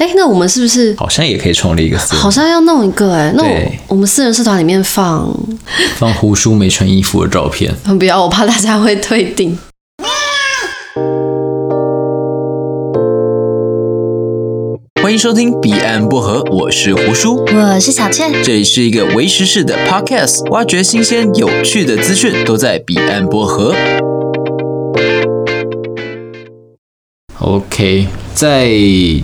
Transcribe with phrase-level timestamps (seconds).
[0.00, 2.20] 哎，那我们是不是好像也可以创立一个私人？
[2.20, 5.32] 好像要弄一个哎，那我我们私人社团里面放
[5.94, 7.72] 放胡叔没穿衣服的照片。
[7.96, 9.56] 不要，我怕大家会退订。
[15.00, 23.72] 欢迎收听《彼岸薄荷》，我是胡叔，我是小倩，这里是一个微时事的 podcast，挖掘新鲜有趣的资讯，都在彼岸薄荷。
[27.38, 28.08] OK。
[28.34, 28.68] 在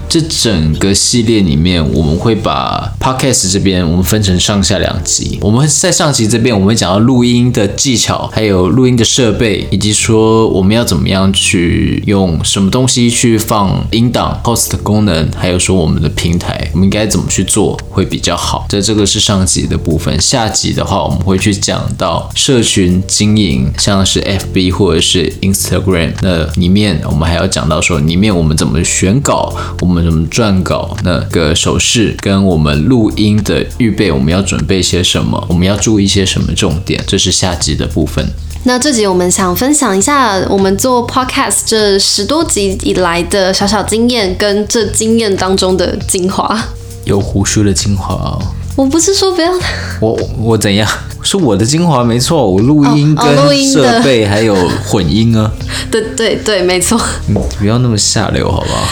[0.08, 5.36] 这整个系列里面，我们会把 podcast 这边我们分成上下两集。
[5.42, 18.66] 我们在上集这边，我们会讲到录音的技巧，还有录音的设备，以及说我们要怎么样去用什么东西去放音档、host 的功能，还有说我们的平台，我们应该怎么去做会比较好。
[18.68, 20.20] 这这个是上集的部分。
[20.20, 28.99] 下集的话，我们会去讲到社群经营，像是 FB 或者是 Instagram，那里面我们还要讲到说里面我们怎么去。
[29.00, 29.50] 选稿，
[29.80, 30.94] 我们怎么撰稿？
[31.02, 35.42] 那个手势跟我们录音的预备，我们要准备些什么？
[35.48, 37.02] 我们要注意些什么重点？
[37.06, 38.22] 这是下集的部分。
[38.64, 46.62] 那这集我们想分享一下我们做 podcast 这十多集以来的小小经验，跟这经验当中的精华。
[47.06, 48.38] 有胡须的精华哦。
[48.76, 49.52] 我不是说不要
[50.00, 50.88] 我我怎样？
[51.22, 54.54] 是我的精华没错，我录音跟设备还有
[54.86, 55.50] 混音啊。
[55.90, 56.98] 对对对，没错。
[57.26, 58.82] 你不要那么下流，好不好？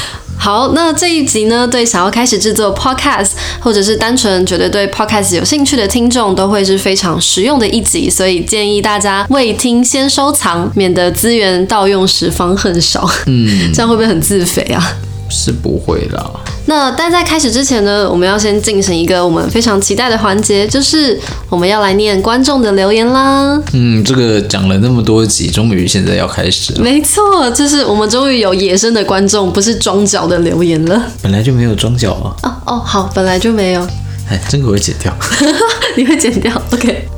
[0.41, 13.09] 好，那这一集呢，对想要开始制作 podcast，或者是单纯觉得对 podcast 有兴趣的听众，都会是非常实用的一集，所以建议大家未听先收藏，免得资源盗用时方恨少。
[13.27, 14.93] 嗯， 这样会不会很自肥啊？
[15.29, 16.31] 是不会啦。
[16.67, 23.59] 那但在开始之前呢，我们要先进行一个我们非常期待的环节，就是我们要来念观众的留言啦。
[23.73, 26.83] 嗯，这个讲了那么多集，终于现在要开始了。
[26.83, 31.03] 没错，就是我们终于有野生的观众，不是装脚的留言了。
[31.23, 32.37] 本来就没有装脚啊。
[32.43, 33.81] 哦哦，好，本来就没有。
[34.29, 35.11] 哎，这个会剪掉。
[35.97, 37.09] 你会剪掉？OK。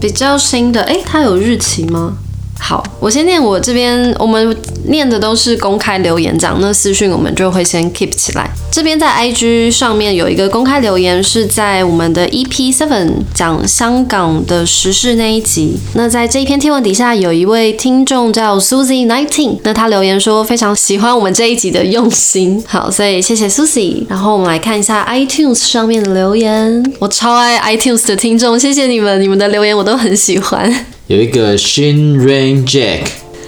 [0.00, 2.12] 比较新的，哎，它有日期吗？
[2.58, 4.56] 好，我先念我这边，我们
[4.88, 8.50] 念的都是公开留言，这样那私讯我们就会先 keep 起来。
[8.72, 15.76] 这边在 IG 上面有一个公开留言，是在我们的 EP Seven 讲香港的时事那一集。
[15.94, 22.62] 那在这一篇贴文底下，有一位听众叫 Susie Nineteen，那他留言说非常喜欢我们这一集的用心。
[22.66, 24.04] 好，所以谢谢 Susie。
[24.08, 30.86] 然后我们来看一下 iTunes 上面的留言，我超爱 iTunes 的听众，谢谢你们，你们的留言我都很喜欢。
[31.08, 33.02] 有一个 Shin Rain Jack，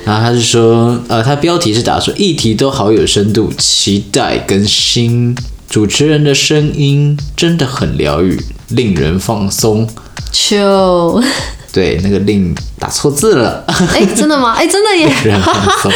[0.04, 5.36] 然后他是说，呃，他标题是打说议题都好有深度，期待更新。
[5.68, 9.88] 主持人的声音真的很疗愈，令人放松。
[10.30, 11.22] 就
[11.72, 13.64] 对，那个令打错字了。
[13.92, 14.52] 哎，真的吗？
[14.56, 15.06] 哎，真的耶。
[15.06, 15.92] 令人放松。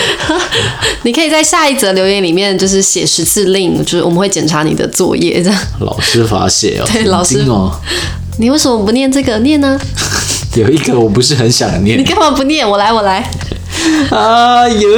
[1.05, 5.61] 你可以在下一则留言里面就是写十次令，就是我们会检查你的作业这样。
[5.81, 6.89] 老师罚写哦。
[6.93, 7.73] 对，老师哦。
[8.39, 9.39] 你为什么不念这个？
[9.39, 9.81] 念呢？
[10.57, 12.69] 有一个我不是很想念，你干嘛不念？
[12.69, 13.29] 我来，我来。
[14.11, 14.89] 哎呦，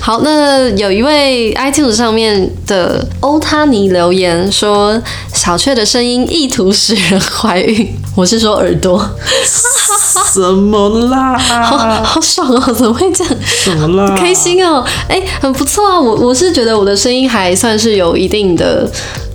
[0.00, 5.00] 好，那有一位 iTunes 上面的欧塔尼留言说
[5.32, 9.08] ：“小雀的声音意图使人怀孕。”我是说耳朵。
[9.44, 11.38] 什么啦？
[11.38, 12.72] 好好爽哦！
[12.72, 13.34] 怎么会这样？
[13.46, 14.16] 什么啦？
[14.16, 14.84] 开心哦！
[15.08, 15.98] 哎，很不错啊！
[16.00, 18.90] 我我是觉得我的声音还算是有一定的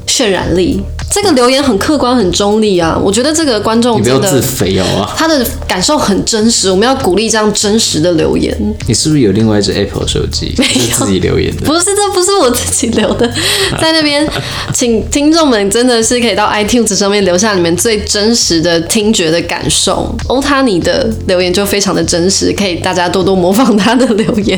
[0.06, 0.84] 渲染力。
[1.12, 5.14] 这个留言很客观、很中立啊，我觉得这个观众真的，你不要自肥哦啊！
[5.18, 8.58] 他的感受很真实，我们要鼓励这样真实的留言。
[8.88, 10.54] 你是不是有另外一只 Apple 手机？
[10.58, 11.66] 没有，自己留言的？
[11.66, 13.28] 不是，这不是我自己留的，
[13.82, 14.26] 在那边，
[14.74, 20.16] 请听众们真的是可以到 iTunes 上面留下你们最真实的听觉的感受。
[20.28, 24.58] 欧塔尼的留言就非常的真实，可以大家多多模仿他的留言。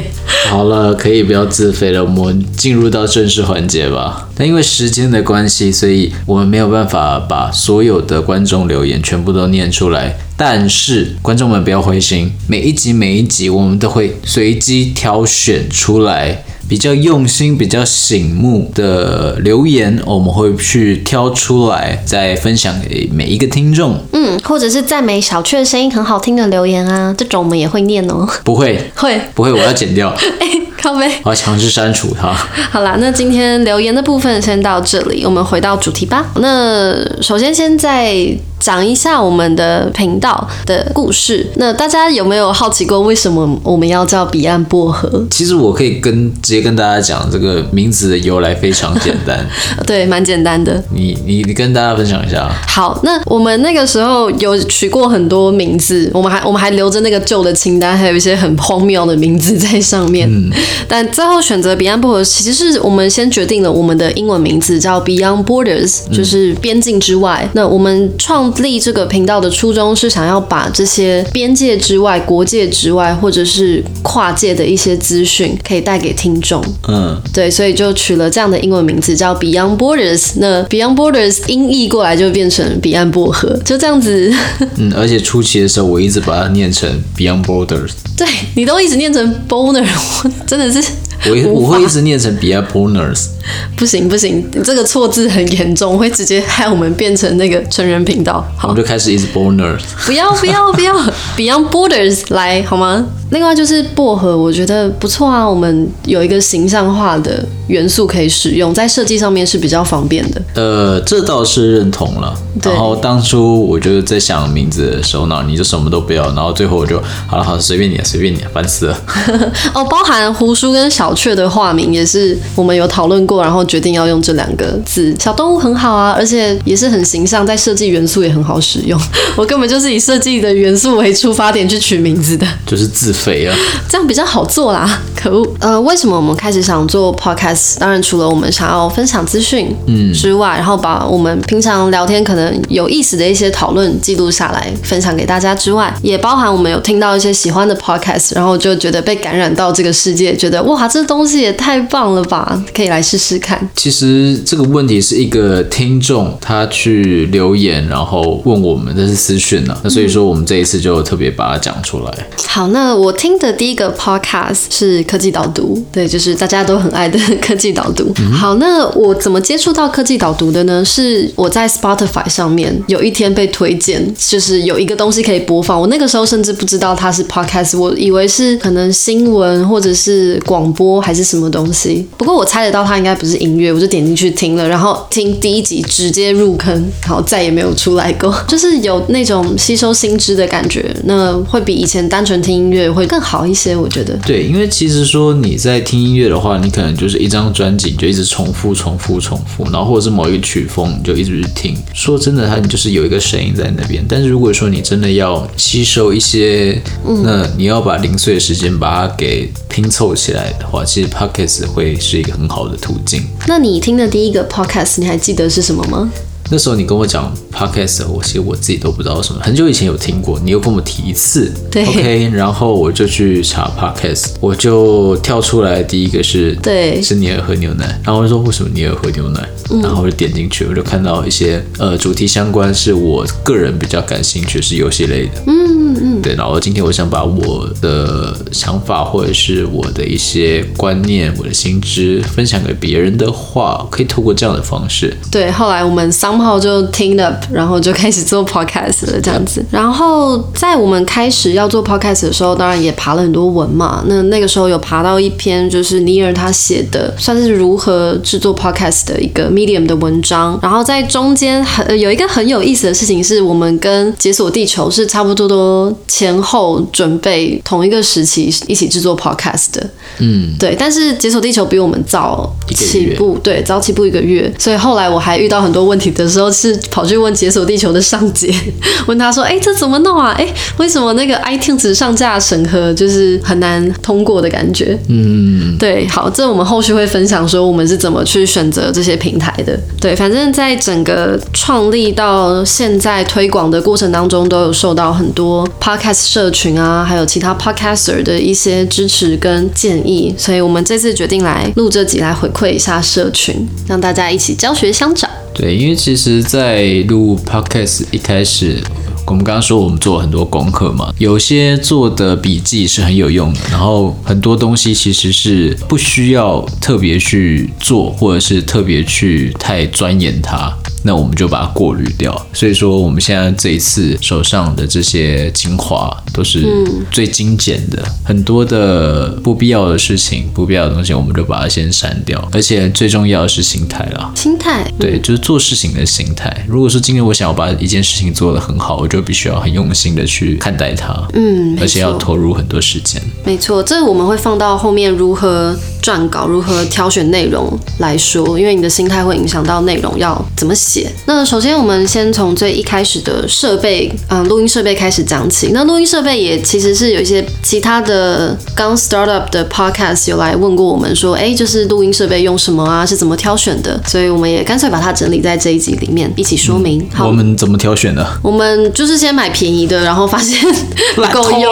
[0.49, 4.29] 好了，可以不要自肥了，我们进入到正式环节吧。
[4.35, 23.97] 但因为时间的关系，所以我没有办法把所有的观众留言全部都念出来，但是观众们不要灰心，每一集每一集我们都会随机挑选出来比较用心、比较醒目的留言，我们会去挑出来再分享给每一个听众。
[24.13, 28.27] 嗯，或者是赞美小雀的声音很好听的留言啊，这种我们也会念哦。
[28.43, 29.51] 不会，会不会？
[29.51, 30.15] 我要剪掉。
[30.81, 32.33] 靠背，我要强制删除它。
[32.71, 36.31] 好啦，那今天留言的部分先到这里，我们回到主题吧。
[36.35, 38.35] 那首先先在。
[38.63, 41.45] 讲一下我们的频道的故事。
[41.57, 45.27] 那大家有没有好奇过，为什么我们要叫彼岸薄荷？
[45.29, 49.45] 其实我可以跟直接跟大家讲，这个名字的由来非常简单。
[49.85, 50.81] 对，蛮简单的。
[50.95, 52.49] 你你你跟大家分享一下。
[52.65, 60.25] 好，那我们那个时候有取过很多名字，我们还我们还留着那个旧的清单，还有一些很荒谬的名字在上面。
[60.31, 60.49] 嗯，
[60.87, 67.41] 但最后选择彼岸薄荷，其实是我们先决定了我们的英文名字叫 Beyond Borders，就是边境之外。
[67.43, 76.63] 嗯、那我们创立这个频道的初衷是想要把这些边界之外、国界之外，或者是跨界的一些资讯，可以带给听众。
[76.87, 80.33] 嗯，对，所以就取了这样的英文名字叫 Beyond Borders。
[80.37, 84.33] 那 Beyond Borders 音译过来就变成彼岸薄荷，就这样子。
[84.77, 87.91] 嗯，而且初期的时候我一直把它念成 Beyond Borders。
[88.17, 89.83] 对，你都一直念成 Boner，
[90.23, 90.83] 我真的是
[91.29, 93.27] 我我会一直念成 Beyond Boners。
[93.75, 98.45] 不行不行，这个错字很严重，会直接害我们变成那个成人频道。
[98.57, 99.81] 好，我们就开始一直 Boners。
[100.05, 100.93] 不要不要不要
[101.35, 103.05] ，Beyond Borders 来好吗？
[103.31, 105.47] 另外就是薄荷，我觉得不错啊。
[105.47, 110.41] 我们有一个形象化的元素可以使用，在设计上面是比较方便的。
[110.53, 112.33] 呃，这倒是认同了。
[112.61, 118.97] 然后当初我就在想名字的时候呢，你就什么都不要，然后最后我就好了，好了，随便你，随便你，烦死了。
[119.73, 125.15] 哦，包含胡叔跟小雀的化名也是我们有讨论过，然后决定要用这两个字。
[125.19, 128.99] 小动物很好啊，而且也是很形象，在设计元素也很好使用。
[129.35, 133.13] 我根本就是以设计的元素为出发点去取名字的，就是自。
[133.13, 133.55] 肥啊，
[133.87, 135.01] 这样比较好做啦。
[135.15, 137.77] 可恶，呃，为什么我们开始想做 podcast？
[137.77, 153.69] 当然，除了我们想要分享资讯，嗯之外，然后把我们平常聊天可能有意思的一些讨论记录下来，分享给大家之外，也包含我们有听到一些喜欢的 podcast，然后就觉得被感染到这个世界，觉得哇，这东西也太棒了吧，可以来试试看。
[153.75, 162.11] 其实这个问题是一个听众他去留言，然后问我们，这是私讯呢、啊，那所以说我们这一次就特别把它讲出来。
[162.17, 163.03] 嗯、好，那我。
[163.13, 168.11] 我听的第一个 podcast 是科技导读，对，就是大家都很爱的 科技导读。
[168.17, 170.83] 嗯、好，那我怎么接触到科技导读的呢？
[170.83, 175.79] 是我在 Spotify 上面有一天被推荐，就是有一个东西可以播放。
[175.79, 182.07] 我那个时候甚至不知道它是 podcast，我以为是可能新闻或者是广播还是什么东西。
[182.17, 188.33] 不过我猜得到它应该不是音乐，我就点进去听了，然后听第一集直接入坑，然后，再也没有出来过。
[188.47, 192.83] 就是有那种吸收新知的感觉，那会比以前单纯听音乐。
[192.93, 194.15] 会更好一些，我觉得。
[194.25, 201.75] 对，因为其实说你在听音乐的话，你可能就是一张专辑，你就一直重复、重复、重复，然后或者是某一个曲风，你就一直去听。
[201.93, 204.05] 说真的，它你就是有一个声音在那边。
[204.07, 206.79] 但是如果说你真的要吸收一些，
[207.23, 213.21] 那你要把零碎的时间把它给拼凑起来的话，其实 Podcast 会是一个很好的途径。
[213.47, 216.09] 那你听的第一个 Podcast，你还记得是什么吗？
[216.53, 219.41] 那时候你跟我讲 podcast，我其实我自己都不知道什么。
[219.41, 227.99] 很久以前有听过，你又跟我提一次，对，OK，然后我就去查 podcast，我就跳出来第一个是，对，是尼尔喝牛奶。
[228.05, 229.49] 然后我就说为什么尼尔喝牛奶？
[229.71, 235.41] 嗯、然后我就点进去，我就看到一些呃主题相关，是我个人比较感兴趣，是游戏类的。
[235.47, 236.35] 嗯嗯嗯，对。
[236.35, 245.17] 然后今天我想把我的想法或者是我的一些观念、我的心知分享给别人的话，可以透过这样的方式。
[245.31, 246.42] 对，后来我们三。
[246.43, 249.63] 然后就听了，然后就开始做 podcast 了，这样子。
[249.71, 254.03] 然后在我们开始要做 podcast 的时候，当然也爬了很多文嘛。
[254.07, 260.59] 那那个时候有爬到一篇，就是尼尔他写的，算是如何制作 podcast 的一个 medium 的文章。
[260.61, 269.89] 然后在中间很有一个很有意思的事情，是我们跟解锁地球是差不多多前后准备同一个时期一起制作 podcast 的。
[270.17, 270.75] 嗯，对。
[270.77, 274.53] 但是解锁地球比我们早起步，对，早起步一个月。
[274.59, 276.22] 所以后来我还遇到很多问题的。
[276.23, 278.53] 有时候是跑去问解锁地球的上姐，
[279.07, 280.31] 问他说：“哎、欸，这怎么弄啊？
[280.37, 289.77] 哎、欸，为什么那个 iTunes 上架审核就是很难通过的感觉？”嗯，对，好，这我们后续会分享说我们是怎么去选择这些平台的。
[289.99, 305.29] 对，反正在整个创立到现在推广的过程当中，都有受到很多 Podcast 社群啊，还有其他 Podcaster 的一些支持跟建议，所以我们这次决定来录这集来回馈一下社群，让大家一起教学相长。
[305.53, 308.79] 对，因为其实，其实在录 podcast 一开始，
[309.25, 320.71] 我们刚刚说我们做了很多功课嘛，有些做的笔记是很有用的，然后很多东西其实是不需要特别去做，或者是特别去太钻研它。
[321.05, 326.65] 那我们就把它过滤掉，所以说我们现在这一次手上的这些精华都是
[327.11, 332.41] 最精简的，嗯、很多的不必要的事情、不必要的东西，我们就把它先删掉。
[332.53, 336.65] 而且最重要的是心态啦，心态，对，就是做事情的心态。
[336.67, 343.21] 如果说今天我想要把一件事情做得很好，我就必须要很用心的去看待它，嗯，而且要投入很多时间。
[343.43, 350.92] 没错，这我们会放到后面如何撰稿、如何挑选内容来说，因为你的心态会影响到内容要怎么写。
[350.93, 351.11] 解。
[351.25, 355.71] 那首先我们先从最一开始的设备，嗯，录音设备开始讲起。
[355.73, 363.03] 那录音设备也其实是有一些其他的刚 start up 的 podcast 有来问过我们说，哎，就是录音设备用什么啊？
[363.05, 363.99] 是怎么挑选的？
[364.05, 367.03] 所以我们也干脆把它整理在这一集里面一起说明。
[367.13, 368.25] 好，我们怎么挑选的？
[368.43, 370.59] 我们就是先买便宜的，然后发现
[371.15, 371.71] 不够用，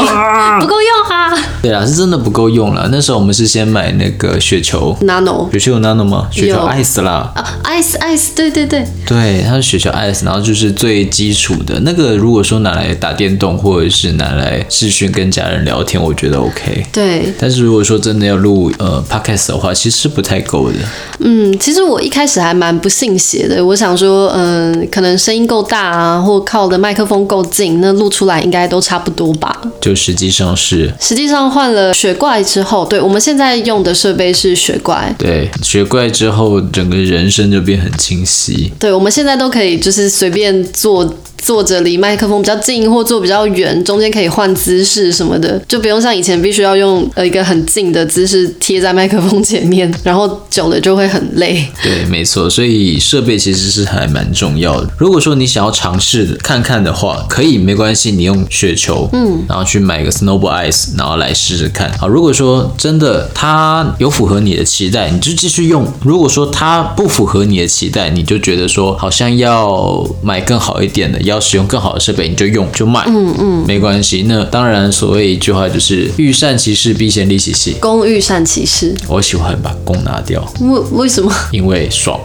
[0.59, 1.37] 不够用哈。
[1.61, 2.89] 对啊，是真的不够用了。
[2.91, 6.27] 那时候我们是先买那个雪球 Nano，雪球有 Nano 吗？
[6.31, 7.31] 雪球 Ice 啦。
[7.35, 12.15] 啊，Ice Ice，对对对，对，它是雪球 Ice，然后就是最基础的那个。
[12.15, 16.85] 如果说拿来打电动，或者是拿来视讯跟家人聊天，我觉得 OK。
[16.93, 20.77] 对，但是如果说真的要录呃 Podcast 的话，其实是不太够的。
[21.19, 29.61] 嗯，其实我一开始还蛮不信邪的，我想说，嗯、呃，可能声音够大啊，或靠的麦克风够近，那录出来应该都差不多吧。
[29.81, 35.13] 就实际上是，实际上换了雪怪之后，对，我们现在用的设备是雪怪。
[35.17, 38.71] 对，雪怪之后，整个人声就变很清晰。
[38.79, 41.11] 对，我们现在都可以就是随便做。
[41.41, 51.67] 坐着离麦克风比较近，或坐比较远，中间可以换姿势什么的，就不用像以前必须要用呃一个很近的姿势贴在麦克风前面，然后久了就会很累。
[51.81, 54.87] 对，没错，所以设备其实是还蛮重要的。
[54.97, 61.91] 如果说你想要尝试看看的话，可以没关系，你用雪球，嗯，然后去买个 Snowball Ice，然后来试试看。
[61.97, 71.19] 好，如果说真的它有符合你的期待，你就继续用；如果说它不符合你的期待，你就觉得说好像要买更好一点的。
[71.30, 74.25] 要使用更好的设备，你就用就卖，嗯嗯，没关系。
[74.27, 77.75] 那当然，所谓一句话就是“欲善其事，必先利其器”。
[77.81, 80.43] 工欲善其事，我喜欢把工拿掉。
[80.59, 81.31] 为为什么？
[81.51, 82.19] 因为爽。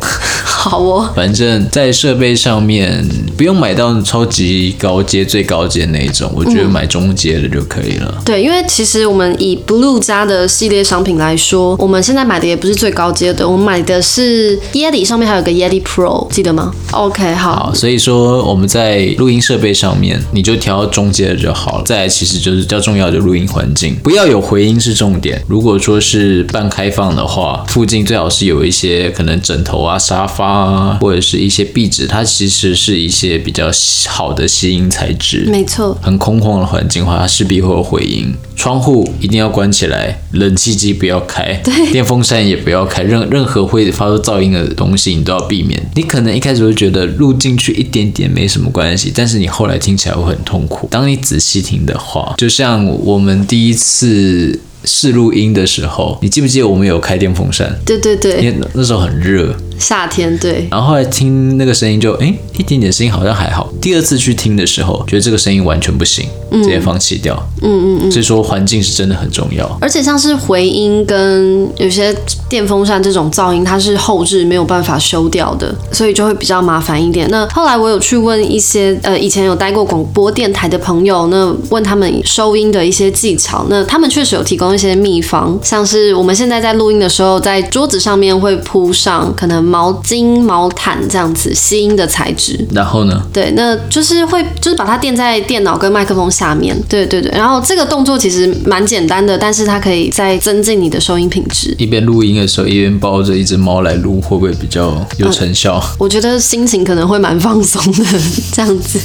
[0.44, 1.10] 好哦。
[1.14, 3.04] 反正，在设备上面
[3.36, 8.22] 不用买到超级高阶、最高阶那一种，我觉得买中阶的就可以了。
[8.24, 17.56] 对，因为其实我们以 Blue 家的系列商品来说，我们现在买的也不是最高阶的，我们买的是 Yeti，上面还有个 Yeti Pro，记得吗？OK，好。
[17.56, 21.84] 好，所以说我们在录音设备上面，你就调到中间的就好了。
[21.84, 25.42] 再来，其实就是较重要的录音环境，不要有回音是重点。
[25.46, 33.70] 如果说是半开放的话，附近最好是有一些可能枕头啊、沙发啊，或者是一些壁纸，它其实是一些比较
[34.08, 35.44] 好的吸音材质。
[35.46, 38.34] 没错，很空旷的环境的话，它势必会有回音。
[38.56, 45.80] 窗户一定要关起来，冷气机不要开，对，电风扇也不要开，任任何会发出噪音的东西你都要避免。
[45.94, 50.88] 你可能一开始会觉得录进去一点点没什么关系，但是你后来听起来会很痛苦。
[50.90, 57.78] 当你仔细听的话，就像我们第一次试录音的时候，你记不记得我们有开电风扇？
[57.84, 59.54] 对对对，因为那时候很热。
[59.78, 63.72] 夏天对，然后后来听那个声音就哎，一点点声音好像还好。
[63.80, 67.36] 第二次去听的时候，觉得这个声音完全不行，直接放弃掉。
[67.62, 68.10] 嗯嗯嗯。
[68.10, 69.66] 所以说环境是真的很重要。
[69.80, 72.14] 而且像是回音跟有些
[72.48, 77.28] 电风扇这种噪音，它是后置没有办法修掉的，所以就会比较麻烦一点。
[77.30, 89.65] 那后来我有去问一些呃以前有待过广播电台的朋友，那问他们收音的一些技巧，那他们确实有提供一些秘方，像是我们现在在录音的时候，在桌子上面会铺上可能。
[89.66, 93.22] 毛巾、毛毯这样子吸音的材质，然后呢？
[93.32, 96.76] 对，那就是会就是把它垫在电脑跟麦克风下面。
[96.88, 101.74] 对对对，然后这个动作其实蛮简单的，但是它可以再增进你的收音品质。
[101.78, 105.78] 一边录音的时候，一边抱着一只猫来录，会不会比较有成效？
[105.78, 108.04] 嗯，我觉得心情可能会蛮放松的，
[108.52, 109.00] 这样子。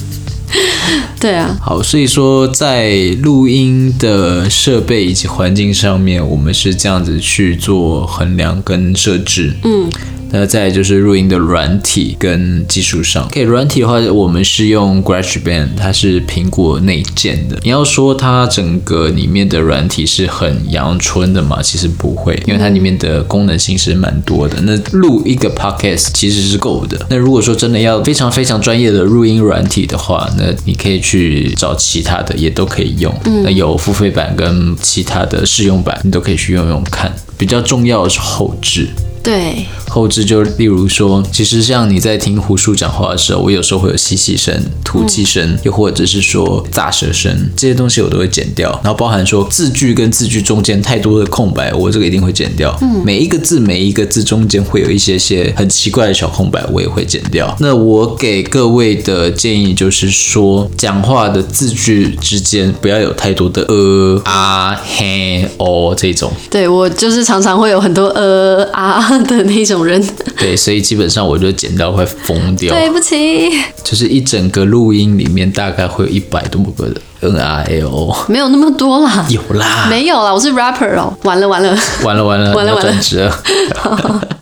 [1.20, 9.54] 对啊，好，所以说在录音的设备以及环境上面，我们是这样子去做衡量跟设置。
[9.64, 9.90] 嗯。
[10.32, 17.60] 那再就是录音的软体跟技术上，OK，软体的话，我们是用 GarageBand，它是苹果内建的。
[17.64, 21.62] 你要说它整个里面的软体是很阳春的嘛？
[21.62, 24.60] 其实不会，因为它里面的功能性是蛮多的。
[24.62, 27.06] 那录一个 Podcast 其实是够的。
[27.10, 33.14] 那如果说真的要非常非常专业的录音软体的话，那你可以去找其他的，也都可以用。
[33.44, 37.12] 那有付费版跟其他的试用版，你都可以去用用看。
[37.38, 38.88] 比较重要的是后制。
[39.24, 48.72] 对，后置就例如说，其实像你在听胡叔讲话的时候，我有时候会有吸气声、吐气声，又或者是说咂舌声，这些东西我都会剪掉。
[48.84, 52.76] 然后包含说字句跟字句中间太多的空白，我这个一定会剪掉。
[52.82, 57.56] 嗯，每一个字每一个字中间会有一些些很奇怪的小空白，我也会剪掉。
[57.60, 66.32] 那我给各位的建议就是说，讲话的字句之间不要有太多的呃啊嘿哦这种。
[66.50, 69.11] 对，我就是常常会有很多呃啊。
[69.26, 70.04] 的那种人，
[70.38, 72.74] 对，所以基本上我就剪到快疯掉。
[72.74, 73.50] 对不起，
[73.84, 84.28] 就是一整个录音里面大概会有一百多个的 N R L，没有那么多啦，有啦，没有啦，我是 rapper 哦，完了完了，完了 完了，完了完了，转职了。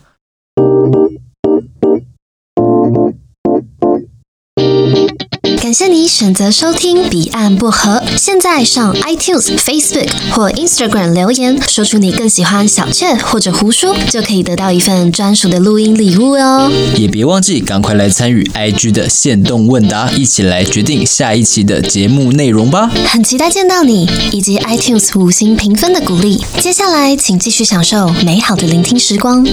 [5.69, 7.91] 感谢你选择收听《彼岸薄荷》。
[8.17, 16.71] 现在上 iTunes、Facebook 或 Instagram 留言，说出你更喜欢小雀或者胡叔，就可以得到一份专属的录音礼物哦。
[16.97, 22.89] 也别忘记赶快来参与 IG 的限动问答，一起来决定下一期的节目内容吧。
[23.05, 26.43] 很期待见到你，以及 iTunes 五星评分的鼓励。
[26.57, 29.45] 接下来，请继续享受美好的聆听时光。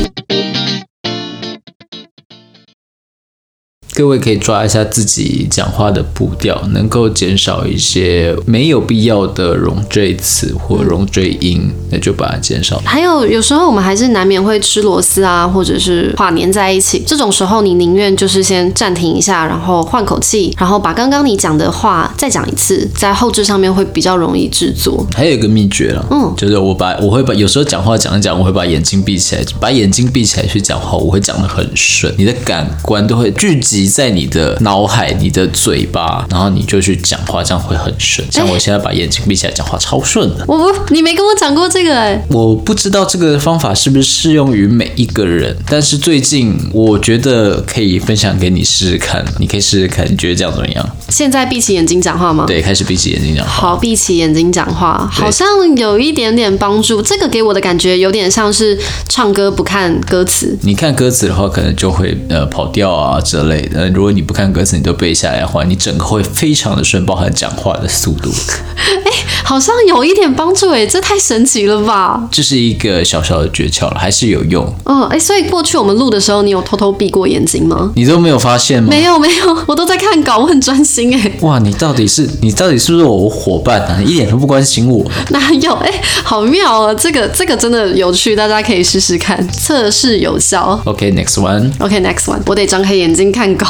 [3.97, 12.79] 各位可以抓一下自己讲话的步调，能够减少一些没有必要的冗赘词或冗赘音，那就把它减少。
[12.85, 25.07] 还有有时候我们还是难免会吃螺丝啊，或者是话粘在一起，这种时候你宁愿就是先暂停一下，然后换口气，然后把刚刚你讲的话再讲一次，在后置上面会比较容易制作。
[25.15, 33.86] 还有一个秘诀了，嗯，就是我把我会把有时候讲话讲一讲，我会把眼睛闭起来，把眼睛闭起来去讲话，我会讲得很顺，你的感官都会聚集。
[33.88, 38.26] 在你的脑海、你的嘴巴，然后你就去讲话，这样会很顺。
[38.31, 40.45] 像我现在把眼睛闭起来讲话，超顺的。
[40.47, 42.21] 我不，你没跟我讲过这个哎。
[42.28, 49.25] 我不知道这个方法是不是适用于每一个人，但是最近我觉得可以分享给你试试看。
[49.38, 50.97] 你可以试试看，你觉得这样怎么样？
[51.09, 52.45] 现在闭起眼睛讲话吗？
[52.47, 53.52] 对，开始闭起眼睛讲话。
[53.52, 57.00] 好，闭起眼睛讲话，好像有一点点帮助。
[57.02, 58.78] 这个给我的感觉有点像是
[59.09, 60.57] 唱歌不看歌词。
[60.62, 63.75] 你看歌词的话，可能就会呃跑调啊之类的。
[63.76, 68.33] 那如果你不看歌词，你都背下来的话，你整个会非常的顺，包含讲话的速度。
[69.04, 69.12] 哎，
[69.47, 72.21] 好像有一点帮助诶，这太神奇了吧！
[72.33, 74.67] 这是一个小小的诀窍了，还是有用。
[74.87, 77.93] 嗯，哎，所以过去我们录的时候，你有偷偷闭过眼睛吗？
[77.95, 78.88] 你都没有发现吗？
[78.91, 81.33] 没有没有，我都在看稿，我很专心哎。
[81.43, 84.03] 哇，你到底是你到底是不是我伙伴啊？
[84.05, 85.09] 一点都不关心我。
[85.31, 85.73] 哪有？
[85.75, 85.93] 哎，
[86.25, 86.93] 好妙哦！
[86.93, 90.81] 这个这个真的有趣，大家可以试试看，测试有效。
[90.85, 91.71] OK，next one。
[91.79, 92.41] OK，next one。
[92.47, 93.65] 我得张开眼睛看稿。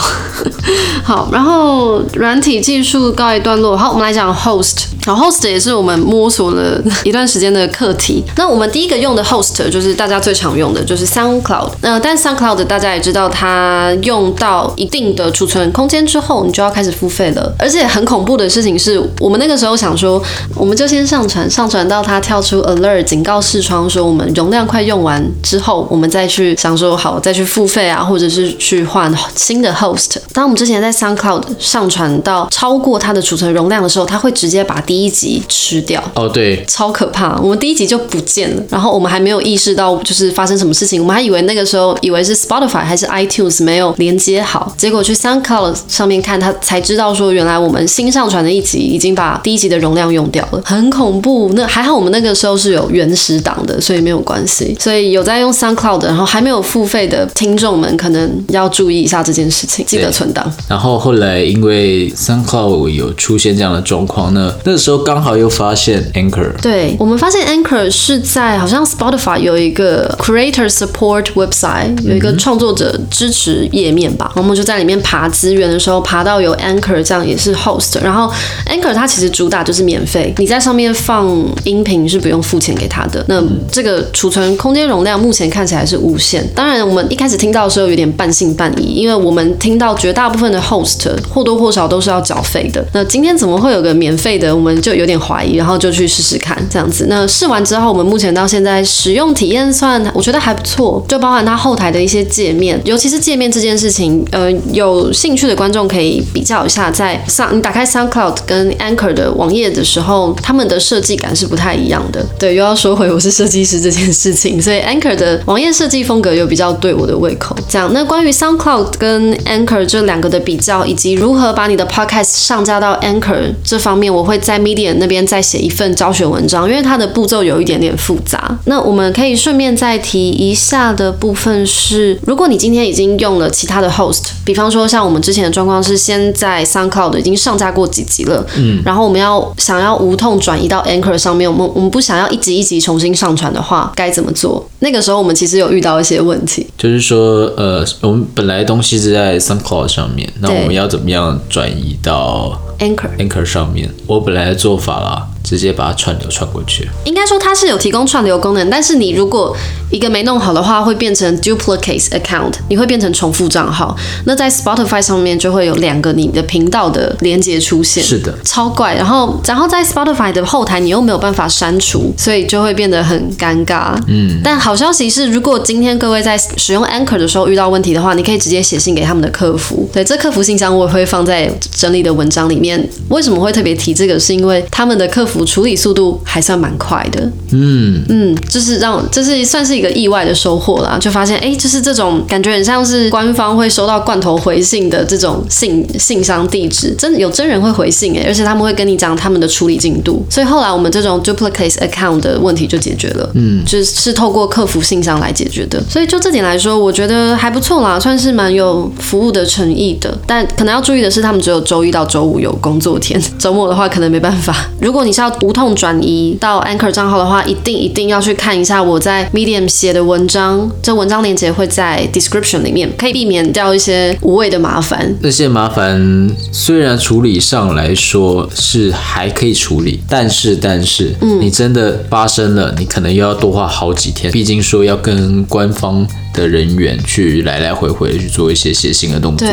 [1.04, 3.76] 好，然后软体技术告一段落。
[3.76, 4.86] 好，我们来讲 host。
[5.04, 8.22] 然后 host 也是是我们摸索了一段时间的课题。
[8.36, 11.70] 那我们第一个用的 host 就是大家最常用的，就是 SoundCloud。
[11.80, 17.52] 呃，但 SoundCloud 大家也知道，它用到一定的储存空间之后，你就要开始付费了。
[17.58, 20.22] 而且很恐怖的事情是，我们那个时候想说，
[20.54, 30.16] 我们就先上传，上传到它跳出 alert 警告视窗，说我们容量快用完之后，我们再去想说好再去付费啊，或者是去换新的 host。
[30.32, 36.02] 当我们之前在 SoundCloud 上传到超过它的储存容量的时候，它会直接把第一集吃掉。
[36.14, 37.38] 哦，对，超可怕。
[37.40, 51.50] 我们第一集就不见了，然后我们还没有意识到就是发生什么事情，我们还以为那个时候以为是 Spotify 还是 iTunes 没有连接好，结果去 SoundCloud 上面看，他才知道说原来我们新上传的一集已经把第一集的容量用掉了，很恐怖。
[51.54, 54.76] 那还好我们那个时候是有原始档的，所以没有关系。
[54.78, 60.52] 所以有在用 SoundCloud 然后还没有付费的听众们，可能要注意一下这件事情，记得存档。
[60.68, 66.50] 然后后来因为 SoundCloud 有出现这样的状况，那那个时候刚好又发现 Anchor。
[66.60, 74.32] 对，我们发现 Anchor 是在好像 Spotify 有一个 Creator Support Website，有一个创作者支持页面吧。
[74.34, 78.02] 我们就在里面爬资源的时候，爬到有 Anchor 这样也是 Host。
[78.02, 78.32] 然后
[78.68, 81.28] Anchor 它其实主打就是免费，你在上面放
[81.62, 83.24] 音频是不用付钱给他的。
[83.28, 86.44] 那这个储存空间容量目前看起来是无限。
[86.54, 92.84] 当然，我们一开始听到的时候有点半信半疑，因为我们听到绝大部分的 host 或多或少都是要缴费的。
[92.92, 94.56] 那今天怎么会有个免费的？
[94.56, 97.06] 我们就有点怀疑，然后就去试试看这样子。
[97.08, 112.24] 那试完之后，我们目前到现在使用体验算我觉得还不错，就包含它后台的一些界面，尤其是界面这件事情，呃，有兴趣的观众可以比较一下，在上你打开 SoundCloud 跟 Anchor 的网页的时候，他们的设计感是不太一样的。
[112.38, 117.56] 对，又要说回我是设计师这件事情，所以 Anchor 的网页设计风格又比较对我的胃口。
[117.68, 128.58] 这样，那关于 SoundCloud 跟 Anchor 这两个的比较，以及如何把你的 Podcast 上架到 Anchor 这方面，我会在 Media 那边再写一份教学文章，因为它的步骤有一点点复杂。
[128.66, 144.68] 那我们可以顺便再提一下的部分是，如果你今天已经用了其他的 Host，比方说像我们之前的状况是先在 SoundCloud 已经上架过几集了，嗯，然后我们要想要无痛转移到 Anchor 上面，我们我们不想要一集一集重新上传的话，该怎么做？
[144.80, 153.88] 那个时候我们其实有遇到一些问题，就是说，呃，我们本来东西是在 SoundCloud 上面，那我们要怎么样转移到 Anchor Anchor 上面？
[154.06, 155.15] 我本来的做法啦。
[155.46, 156.88] 直接把它串流串过去。
[157.04, 159.56] 应该说它是有提供串流功能，但是你如果
[159.90, 163.96] 一个没弄好的话，会变成 duplicate account，你会变成重复账号。
[164.24, 168.94] 那在 Spotify 上面就会有两个你的频道的连接出现，是的，超怪。
[168.96, 173.96] 然后，然后在 Spotify 的后台你又没有办法删除，所以就会变得很尴尬。
[174.08, 179.88] 嗯，但好消息是，如果今天各位在使用 Anchor 的时候遇到问题的话，你可以直接写信给他们的客服。
[179.92, 182.76] 对，这客服信箱我也会放在整理的文章里面。
[183.08, 184.16] 为什么会特别提这个？
[184.18, 187.20] 是因为他们的客服处理速度还算蛮快的。
[187.50, 200.24] 嗯嗯，就是让这是算是一个意外的收获啦，就发现哎，就是这种感觉很像是官方会收到罐头回信的这种信信箱地址，真的有真人会回信哎，而且他们会跟你讲他们的处理进度。
[200.30, 203.30] 所以后来我们这种 duplicate account 的问题就解决了。
[203.34, 205.82] 嗯，就是是透过客服信箱来解决的。
[205.88, 210.16] 所以就这点来说，我觉得还不错啦，算是蛮有服务的诚意的。
[210.26, 214.54] 但可能要注意的是，他们只有周一到周五有工作天， 周末的话可能没办法。
[214.80, 225.14] 如果你是要无痛转移到 Anchor 账号的话，一定一定要去看一下我在 Medium 写的文章，这文章链接会在 description 里面，可以避免掉一些无谓的麻烦。
[225.20, 236.06] 那些麻烦虽然处理上来说是还可以处理，但是但是，嗯，你真的发生了，你可能又要多花好几天，毕竟说要跟官方。
[236.36, 239.48] 的人员去来来回回的去做一些写信的动作、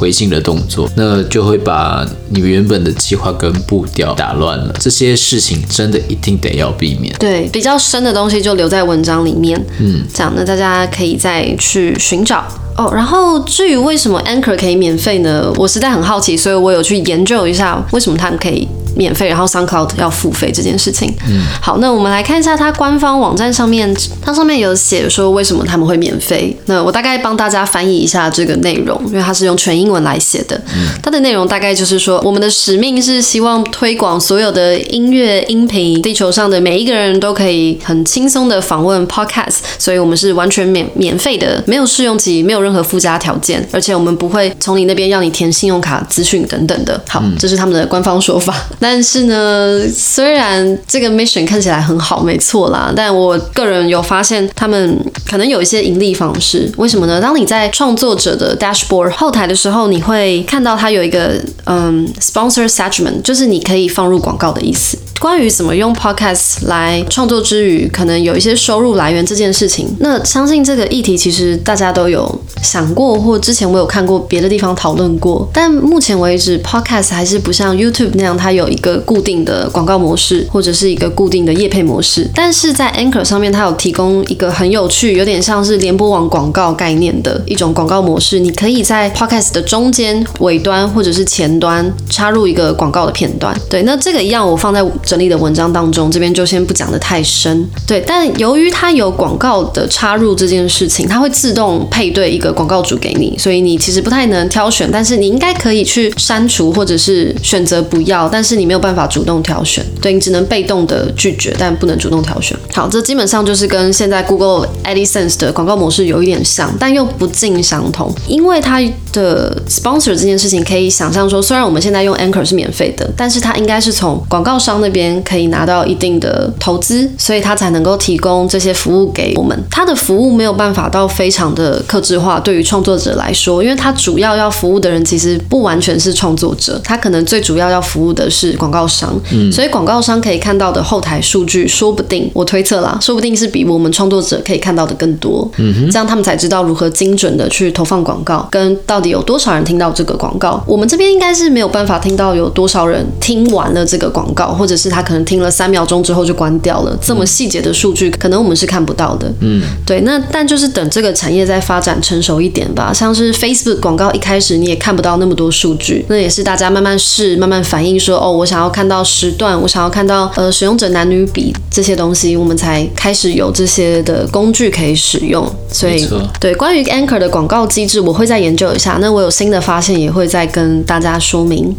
[0.00, 4.74] 回信的动作，那就会把你原本的计划跟步调打乱了。
[4.80, 7.14] 这些事情真的一定得要避免。
[7.18, 9.60] 对，比较深的东西就留在文章里面。
[9.78, 12.44] 嗯，这样那大家可以再去寻找
[12.76, 12.90] 哦。
[12.94, 15.52] 然后至于为什么 Anchor 可以免费呢？
[15.56, 18.68] 我实在很好奇，所以我有去研究一下为什么他们可以。
[18.96, 21.12] 免费，然后 SoundCloud 要付费这件事情。
[21.28, 26.56] 嗯，好，那我们来看一下它官方网站上面，它上面有写说为什么他们会免费。
[26.66, 30.56] 那我大概帮大家翻译一下这个内容，因为它是用全英文来写的。
[30.74, 47.00] 嗯，它的内容大概就是说，我们的使命是希望推广所有的音乐音频，地球上的每一个人都可以很轻松的访问 Podcast，所以我们是完全免免费的，没有试用期，没有任何附加条件，而且我们不会从你那边要你填信用卡资讯等等的。
[47.08, 48.54] 好，这是他们的官方说法。
[48.86, 56.70] 但是呢，虽然这个 mission 看起来很好，没错啦，但我个人有发现他们可能有一些盈利方式。
[56.76, 57.18] 为什么呢？
[57.18, 64.98] 当你在创作者的 dashboard 后台的时候，你会看到它有一个嗯 sponsor segment，就是你可以放入广告的意思。
[65.20, 75.48] 关于怎么用 podcast 来创作之余，可能有一些收入来源这件事情，那相信这个议题其实大家都有想过，或之前我有看过别的地方讨论过。
[75.52, 82.28] 但目前为止，podcast 还是不像 YouTube 那样，它有一个固定的广告模式，或者是一个固定的业配模式。
[82.34, 88.38] 但是在 Anchor 上面，它有提供一个很有趣，有点像是联播网广告概念的一种广告模式。
[88.38, 93.58] 你可以在 podcast 的中间、尾端或者是前端插入一个广告的片段。
[93.70, 94.84] 对，那这个一样，我放在。
[95.04, 97.68] 整理的文章当中，这边就先不讲得太深。
[97.86, 112.56] 对，但由于它有广告的插入这件事情，它会自动配对一个广告主给你，所以你其实不太能挑选，但是你应该可以去删除或者是选择不要，但是你没有办法主动挑选，对，你只能被动的拒绝，但不能主动挑选。
[112.72, 118.80] 好，这基本上就是跟现在 Google AdSense 的广告模式有一点像，但又不尽相同，因为它
[119.14, 125.14] 的 sponsor 这件事情可以想象说，虽然我们现在用 Anchor 是免费的，但是它应该是从广告商那边。
[125.22, 129.56] 可以拿到一定的投资，所以它才能够提供这些服务给我们。
[129.70, 139.14] 它的服务没有办法到非常的克制化，对于创作者来说，因为它主要要服务的人其实不完全是创作者，他可能最主要要服务的是广告商。
[139.32, 145.48] 嗯，所以广告商可以看到的后台数据，说不定我推测啦，说不定是比我们创作者可以看到的更多。
[145.56, 150.64] 嗯哼，这样他们才知道如何精准的去投放广告，跟到底有多少人听到这个广告。
[150.66, 154.94] 我们这边应该是没有办法听到有多少人听完了这个广告，或者是。
[154.94, 159.28] 他可能听了三秒钟之后就关掉了，这么细节的数据可能我们是看不到的。
[159.40, 162.92] 嗯，对，那但就是等这个产业再发展成熟一点吧。
[162.94, 175.44] 像是 Facebook 广告一开始你也看不到那么多数据，那也是大家慢慢试、慢慢反映说，哦，我想要看到时段，我想要看到呃使用者男女比这些东西，我们才开始有这些的工具可以使用。
[175.68, 176.06] 所以，
[176.38, 178.93] 对，关于 Anchor 的广告机制，我会再研究一下。
[179.00, 181.74] 那我有新的发现，也会再跟大家说明。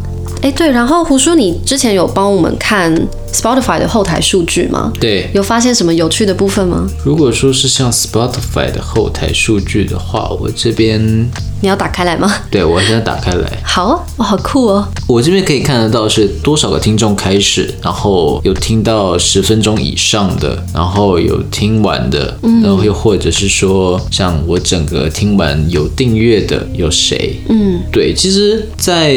[0.46, 2.96] 哎，对，然后胡叔，你之前有帮我们看
[3.34, 4.94] Spotify 的后台数据吗？
[5.00, 6.88] 对，有发现什么有趣的部分吗？
[7.04, 11.02] 如果说是像 Spotify 的后台数据的话，我这边
[11.62, 12.32] 你要打开来吗？
[12.52, 13.52] 对，我现在打开来。
[13.66, 14.88] 好，哇，好酷哦！
[15.08, 27.36] 我这边可以看得到是多少个听众开始，然后有听到十分钟以上的，然后有听完的，嗯，然后又或者是说像我整个听完有订阅的有谁？
[27.50, 29.12] 嗯，对，其实，在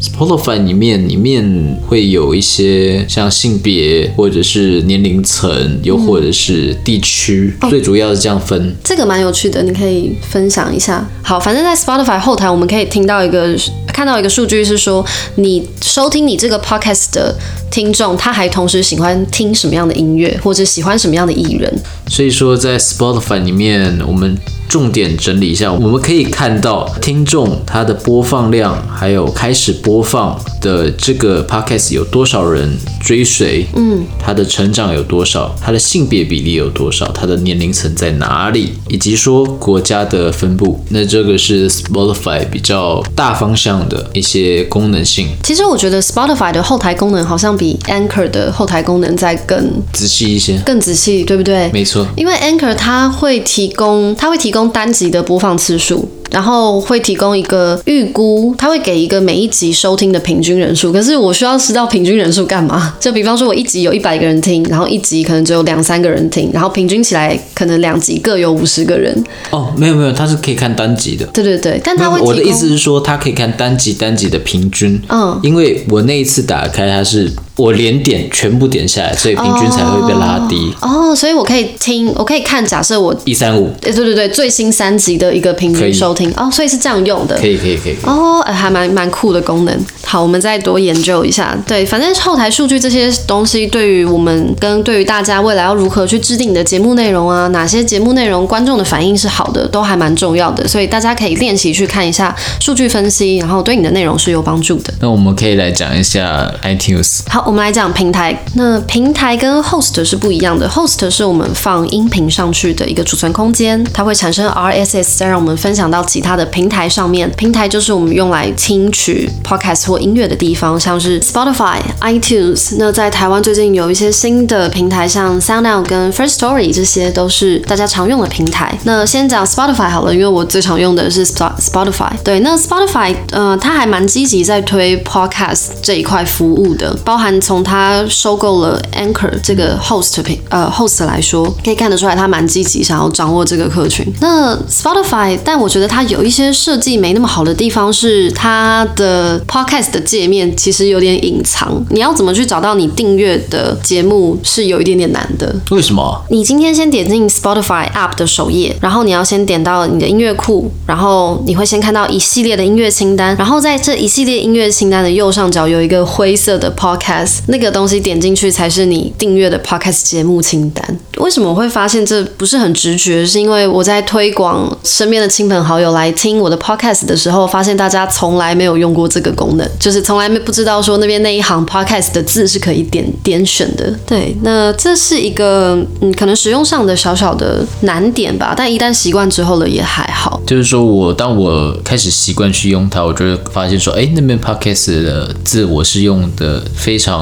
[0.00, 1.44] Spotify 里面里面
[1.86, 8.68] 会有一些像性别或者是年龄层，又或者是地区，嗯、最主要是这样分。
[8.68, 11.08] 哦、这个蛮有趣的，你可以分享一下。
[11.22, 13.56] 好，反正在 Spotify 后台，我们可以听到一个
[13.94, 17.32] 看到一个数据是说，你收听你这个 Podcast 的
[17.70, 21.72] 听众，他还同时喜欢听什么样的音乐，或者喜欢什么样的艺人。
[22.08, 24.36] 所以说，在 Spotify 里面，我们。
[24.66, 40.82] 重点整理一下，我们可以看到听众他的播放量，还有开始播放的这个 podcast 有多少人追随，嗯，他的成长有多少，他的性别比例有多少，他的年龄层在哪里，以及说国家的分布。
[40.88, 45.28] 那这个是 Spotify 比较大方向的一些功能性。
[45.44, 51.70] 其实我觉得 Spotify 的后台功能好像比 Anchor 的后台功能再更仔细一些，更仔细，对不对？
[51.72, 54.64] 没错，因为 Anchor 它会提供，它会提供。
[54.74, 56.08] 单集的播放次数。
[56.34, 60.92] 然后会提供一个预估，他会给一个每一集收听的平均人数。
[60.92, 62.92] 可是我需要知道平均人数干嘛？
[62.98, 69.24] 就比方说，我一集有一百个人听，然后一集可能只有两三个人听，然后平均起来可能两集各有五十个人。
[69.50, 71.24] 哦，没有没有，他是可以看单集的。
[71.26, 72.18] 对对对，但他会。
[72.18, 75.00] 我的意思是说，他可以看单集单集的平均。
[75.08, 80.74] 嗯，因为我那一次打开，它是我连点全部点下来，所以平均才会被拉低。
[80.80, 83.70] 哦，哦，所以我可以听，我可以看，假设我一三五。
[83.80, 86.32] 对对对，最新三集的一个平均收听。
[86.36, 86.94] 哦，所以是这样。
[87.04, 89.86] 用的可以可以可以哦，还蛮蛮酷的功能。
[90.06, 91.54] 好，我们再多研究一下。
[91.66, 100.66] 对，反正后台数据这些东西，对于我们跟对于大家未来要如何去制定你的节目内容啊，哪些节目内容观众的反应是好的，都还蛮重要的。
[100.66, 104.94] 所以大家可以练习去看一下数据分析，然后对你的内容是有帮助的。
[105.00, 107.20] 那我们可以来讲一下 iTunes。
[107.28, 108.34] 好，我们来讲平台。
[108.54, 116.88] 那平台跟 Host 是不一样的，Host 是我们放音频上去的一个储存空间，它会产生 RSS，再让我们分享到其他的平台。
[116.88, 122.76] 上面平台就是我们用来听取 podcast 或音乐的地方，像是 Spotify、iTunes。
[122.78, 128.78] 那在台湾最近有一些新的平台，像 SoundOn 跟 First Story，这些都是大家常用的平台。
[128.84, 132.10] 那先讲 Spotify 好了，因为我最常用的是 Spotify。
[132.22, 144.06] 对，那 Spotify 呃，它还蛮积极在推 podcast 这一块服务的，包含从他收购了 Anchor 这个 host 平呃 host 来说，可以看得出来他蛮积极想要掌握这个客群。
[144.20, 155.54] 那 Spotify，但我觉得它有一些设计没那么好的地方是它的 podcast 的界面其实有点隐藏，你要怎么去找到你订阅的节目是有一点点难的。
[155.70, 156.24] 为什么？
[156.30, 170.98] 你今天先点进 Spotify app 的首页，然后你要先点到你的音乐库，然后你会先看到一系列的音乐清单，然后在这一系列音乐清单的右上角有一个灰色的 podcast，那个东西点进去才是你订阅的 podcast 节目清单。
[171.18, 173.26] 为什么我会发现这不是很直觉？
[173.26, 177.04] 是因为我在推广身边的亲朋好友来听我的 podcast。
[177.04, 183.92] 的时候，发现大家从来没有用过这个功能，就是从来没不知道说那边那一行 Podcast 的字是可以点点选的。
[184.06, 190.40] 对，那这是一个嗯，可能使用上的小小的难点吧，但一旦习惯之后了也还好。
[190.46, 197.13] 就是说我当我开始习惯去用它，我就会发现说，哎，那边 Podcast 的字我是用的非常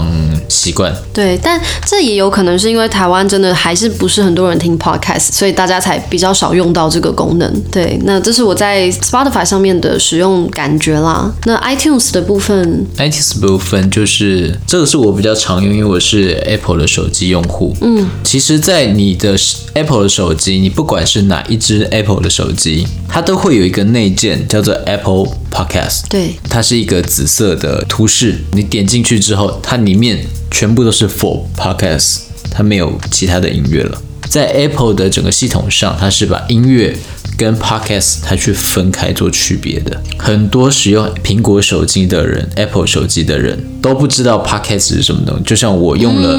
[0.49, 0.93] 习惯。
[1.13, 7.63] 对，但这也有可能是因为台湾真的还是不是很多人听 Podcast，所以大家才比较少用到这个功能。
[7.71, 9.43] 对，那这是我在 Spotify。
[9.53, 17.77] 上面的使用感觉啦，那 iTunes 的部分，iTunes 部分就是这个是我比较常用，因为我是 Apple 的手机用户。
[17.83, 19.37] 嗯，其实，在你的
[19.75, 26.09] Apple 的手机，你不管是哪一只 Apple 的手机，它都会有一个内建叫做 Apple Podcast。
[26.09, 34.01] 对，它是一个紫色的图示，你点进去之后，它里面全部都是 For Podcast，它没有其他的音乐了。
[34.29, 36.97] 在 Apple 的整个系统上，它是把音乐
[37.37, 40.01] 跟 Podcast 它去分开做区别的。
[40.19, 45.45] 很多使用苹果手机的人，Apple 手机的人都不知道 Podcast 是什么东西。
[45.45, 46.38] 就像我用了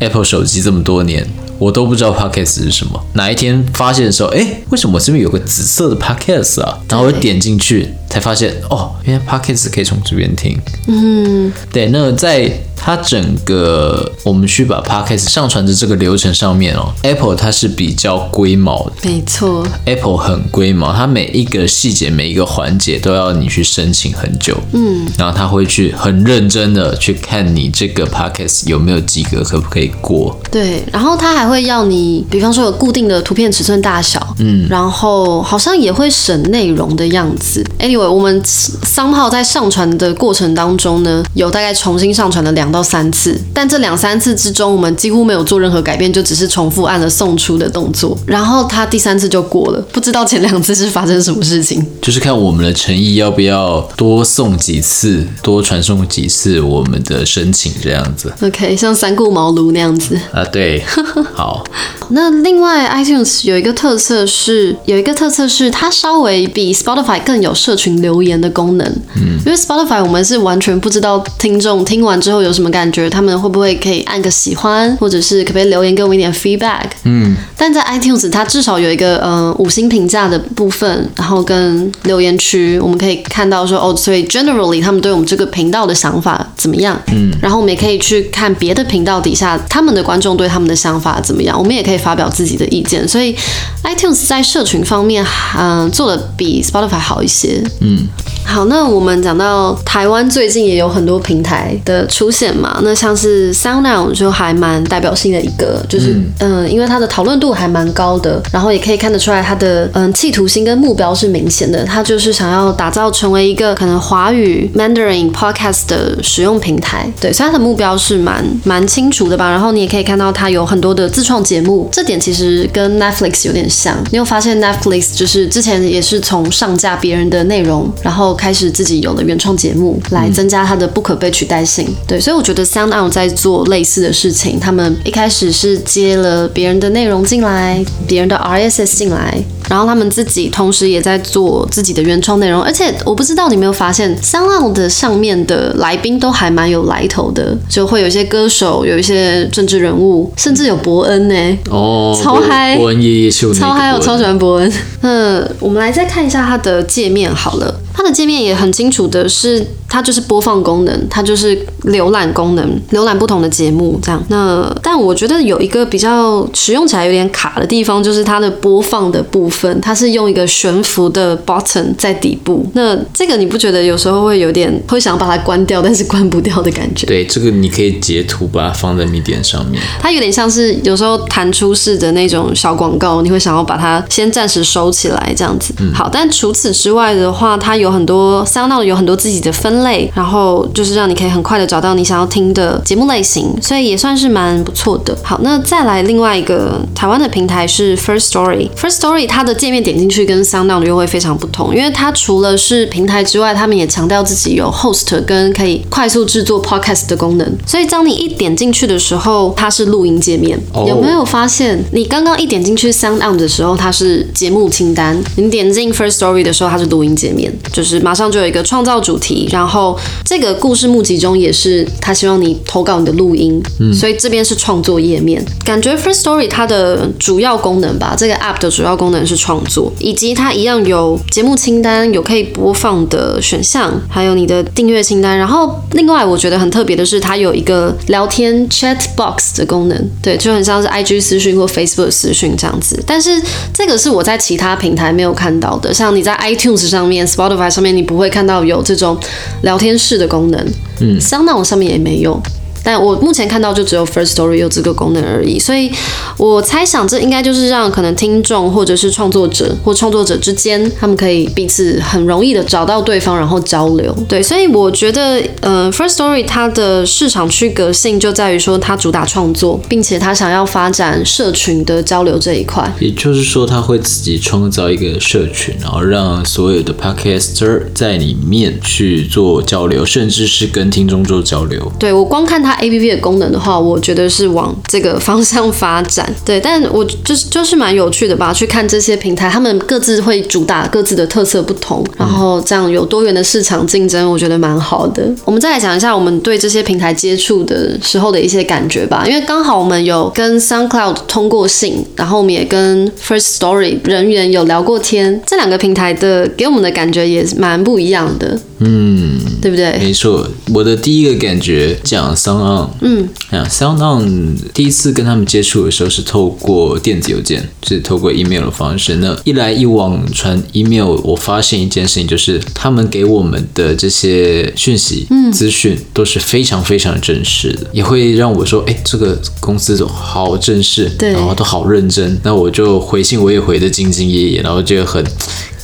[0.00, 1.26] Apple 手机这么多年，
[1.58, 3.02] 我都不知道 Podcast 是什么。
[3.14, 6.78] 哪一天发现的时候，哎，为什么我这边有个紫色的 Podcast 啊？
[6.88, 10.58] 然后我点进去才发现，哦，原来 Podcast 可以从这边听。
[10.88, 11.88] 嗯，对。
[11.88, 12.50] 那在
[12.84, 37.64] 它整个我们去把 Podcast 上传的这个流程上面哦，Apple 它是比较龟毛的，没错，Apple 很龟毛，它每一个细节每一个环节都要你去申请很久，嗯，然后他会去很认真的去看你这个 Podcast 有没有及格，可不可以过，对，然后他还会要你，比方说有固定的图片尺寸大小，嗯，然后好像也会审内容的样子。
[37.78, 42.73] Anyway，我们 somehow 在上传的过程当中呢，有大概重新上传了两。
[42.74, 51.86] 到三次，但这两三次之中，我们几乎没有做任何改变，就只是重复按了送出的动作，然后他第三次就过了，不知道前两次是发生什么事情。
[52.02, 58.32] 就是看我们的诚意要不要多送几次，多传送几次我们的申请这样子。
[58.42, 60.82] OK，像三顾茅庐那样子啊，对，
[61.32, 61.64] 好。
[62.10, 68.86] 那另外，iTunes 有一个特色是，有一个特色是它稍微比 Spotify 更有社群留言的功能。
[69.16, 76.86] 嗯，因为 Spotify 我们是完全不知道听众听完之后有什么感觉，他们会不会可以按个喜欢，或者是可不可以留言给我们一点 feedback。
[77.04, 86.96] 嗯，但在 iTunes 它至少有一个呃五星评价的部分，然后跟留言区，我们可以看到说哦，所以 generally 他们对我们这个频道的想法怎么样？
[87.10, 91.94] 嗯，然后我们也可以去看别的频道底下他们的观众对他们的想法怎么样，我们也可以。
[92.04, 93.34] 发表自己的意见，所以
[93.82, 95.24] iTunes 在社群方面，
[95.56, 97.64] 嗯、呃，做的比 Spotify 好一些。
[97.80, 98.06] 嗯，
[98.44, 119.50] 好，那我们讲到台湾最近也有很多平台的出现嘛，那像是 SoundOn 就还蛮代表性的一个，就是嗯、呃，因为它的讨论度还蛮高的，然后也可以看得出来它的嗯、呃、企图心跟目标是明显的，它就是想要打造成为一个可能华语 Mandarin Podcast 的使用平台，对，所以它的目标是蛮蛮清楚的吧。
[119.50, 121.88] 然后你也可以看到它有很多的自创节目。
[121.90, 131.86] 这点其实跟 Netflix 有点像，你有发现 Netflix 就是之前也是从上架别人的内容，然后开始自己有了原创节目，来增加它的不可被取代性。
[132.06, 139.42] 对，所以我觉得 SoundOn 在做类似的事情，他们一开始是接了别人的内容进来，别人的 RSS 进来。
[139.66, 151.58] 然后他们自己同时也在做自己的原创内容，而且我不知道你有没有发现，SoundOn 的上面的来宾都还蛮有来头的，就会有一些歌手，有一些政治人物，甚至有伯恩呢。
[151.70, 152.76] 哦，超嗨！
[152.76, 153.90] 伯恩夜夜秀，超嗨！
[153.94, 154.70] 我超喜欢伯恩。
[155.00, 157.80] 嗯，我们来再看一下它的界面好了。
[158.04, 164.22] 它的界面也很清楚的是，它就是播放功能，它就是浏览功能，浏览不同的节目这样。
[164.28, 172.66] 那但我觉得有一个比较使用起来有点卡的地方，就是它的播放的部分，它是用一个悬浮的 button 在底部。
[172.74, 177.06] 那这个你不觉得有时候会有点会想把它关掉，但是关不掉的感觉？
[177.06, 179.82] 对，这个你可以截图把它放在 Medium 上面。
[179.98, 185.72] 它有点像是有时候弹出式的那种小广告，你会想要把它先暂时收起来这样子。
[185.78, 187.93] 嗯、好，但除此之外的话，它有。
[187.94, 195.16] 有很多 SoundOn 有很多自己的分类，然后就是让你可以很快的找到你想要听的节目类型，所以也算是蛮不错的。
[195.22, 198.68] 好，那再来另外一个台湾的平台是 First Story。
[198.76, 207.56] First Story 它的界面点进去跟 SoundOn 又会非常不同，因为它除了是平台之外，他们也强调自己有 host 跟可以快速制作 podcast 的功能。
[207.64, 210.58] 所以当你一点进去的时候，它是录音界面。
[210.72, 210.88] Oh.
[210.88, 217.44] 有没有发现你刚刚一点进去 SoundOn 的时候，它是节目清单；你点进 First Story 的时候，它是录音界面。
[217.72, 225.44] 就是马上就有一个创造主题，然后这个故事募集中也是他希望你投稿你的录音，嗯，所以这边是创作页面。
[225.64, 235.36] 感觉 First Story 它的主要功能吧，这个 App 的主要功能是创作，以及它一样有节目清单，有可以播放的选项，还有你的订阅清单。
[235.36, 243.02] 然后另外我觉得很特别的是，它有一个聊天 Chat Box 的功能，对，就很像是 IG 私讯或 Facebook 私讯这样子。
[243.06, 243.30] 但是
[243.72, 249.18] 这个是我在其他平台没有看到的，像你在 iTunes 上面、Spotify 上面你不会看到有这种
[249.62, 250.64] 聊天室的功能，
[251.00, 252.40] 嗯，SoundOn 上面也没有。
[252.84, 255.90] 但我目前看到就只有 First Story 有这个功能而已，所以
[256.36, 264.14] 我猜想这应该就是让可能听众或者是创作者或创作者之间，他们可以彼此很容易的找到对方，然后交流。
[264.28, 272.92] 对，所以我觉得，呃，First Story 它的市场区隔性就在于说它主打创作，并且它想要发展社群的交流这一块。
[273.00, 281.90] 也就是说，它会自己创造一个社群，然后让所有的 Podcaster 在里面去做交流，甚至是跟听众做交流。
[281.98, 282.84] 对，我光看他。
[282.84, 295.34] A P P 的功能的话，我觉得是往这个方向发展， 对，但我就是就是蛮有趣的吧，去看这些平台，他们各自会主打各自的特色不同，然后这样有多元的市场竞争，我觉得蛮好的。
[295.46, 308.58] 我们再来讲一下我们对这些平台接触的时候的一些感觉吧，因为刚好我们有跟 SoundCloud 通过信，然后我们也跟 First Story 人员有聊过天，这两个平台的给我们的感觉也蛮不一样的。
[308.80, 309.96] 嗯，对不对？
[309.98, 319.16] 没错，我的第一个感觉讲 SoundOn，嗯，啊，SoundOn 第一次跟他们接触的时候是透过电子邮件，就是透过 email 的方式。
[319.16, 332.40] 那一来一往传 email，我发现一件事情，就是他们给我们的这些讯息、嗯，资讯都是非常非常正式的，也会让我说，哎，这个公司都好正式，对，然后都好认真。
[332.42, 335.24] 那我就回信，我也回得兢兢业业，然后就很。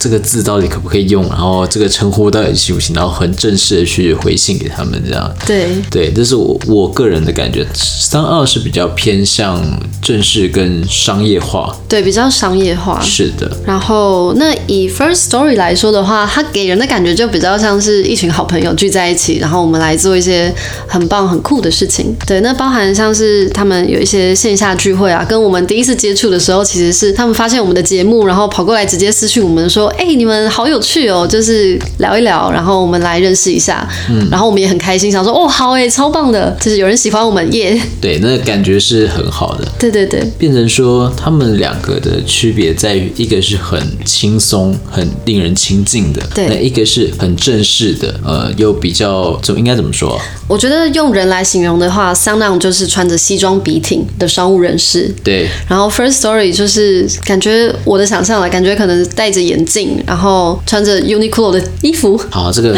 [0.03, 1.23] 这个字到底可不可以用？
[1.29, 2.97] 然后这个称呼到底行不行？
[2.97, 5.31] 然后很正式的去回信给他们，这样。
[5.47, 9.61] 对对，这是我我个人的感觉，SoundOn 是比较偏向
[10.01, 13.01] 正式跟商业化，对，比较商业化。
[13.01, 13.51] 是的。
[13.67, 20.55] 然后，那以 First Story 来说的话，它给人的感觉就比较像是一群好朋友聚在一起，然后我们来做一些
[20.87, 22.17] 很棒、很酷的事情。
[22.27, 39.67] 对，那包含像是他们有一些线下聚会啊，跟我们第一次接触的时候，其实是他们发现我们的节目，然后跑过来直接私讯我们说：“哎，你们好有趣哦，就是聊一聊，然后我们来认识一下。”嗯，然后我们也很开心，想说：“哦，好哎，超棒的，就是有人喜欢我们耶。”对，那感觉是很好的。
[39.79, 50.21] 对对对，变成说他们两个的区别在于，一个是很轻松、很令人亲近的，对，那一个是很正式的，呃，又比较怎么应该怎么说？
[50.47, 55.49] 我觉得用人来形容的话，SoundOn 就是穿着西装笔挺的商务人士，对。
[55.69, 62.21] 然后 First Story 就是感觉我的想象了，感觉可能戴着眼镜，然后穿着 Uniqlo 的衣服。
[62.31, 62.77] 好，这个。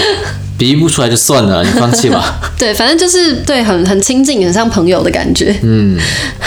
[0.63, 2.39] 比喻不出来就算了，你放弃吧。
[2.57, 5.53] 对，反正就是对，很很亲近，很像朋友的感觉。
[5.65, 5.99] 嗯，